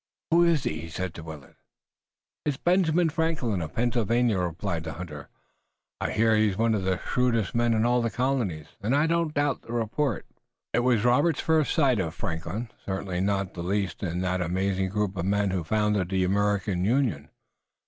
"Who 0.31 0.43
is 0.43 0.63
he?" 0.63 0.79
he 0.79 0.89
said 0.89 1.13
to 1.13 1.21
Willet. 1.21 1.57
"It's 2.43 2.57
Benjamin 2.57 3.09
Franklin, 3.09 3.61
of 3.61 3.75
Pennsylvania," 3.75 4.39
replied 4.39 4.83
the 4.83 4.93
hunter. 4.93 5.29
"I 5.99 6.09
hear 6.11 6.35
he's 6.35 6.57
one 6.57 6.73
of 6.73 6.85
the 6.85 6.97
shrewdest 6.97 7.53
men 7.53 7.75
in 7.75 7.85
all 7.85 8.01
the 8.01 8.09
colonies, 8.09 8.69
and 8.81 8.95
I 8.95 9.05
don't 9.05 9.31
doubt 9.35 9.61
the 9.61 9.73
report." 9.73 10.25
It 10.73 10.79
was 10.79 11.05
Robert's 11.05 11.39
first 11.41 11.75
sight 11.75 11.99
of 11.99 12.15
Franklin, 12.15 12.71
certainly 12.83 13.19
not 13.19 13.53
the 13.53 13.61
least 13.61 14.01
in 14.01 14.21
that 14.21 14.41
amazing 14.41 14.89
group 14.89 15.15
of 15.17 15.25
men 15.25 15.51
who 15.51 15.63
founded 15.63 16.09
the 16.09 16.23
American 16.23 16.83
Union. 16.83 17.29